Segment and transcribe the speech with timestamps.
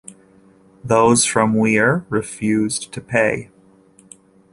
[0.83, 3.51] Those from Weare refused to pay.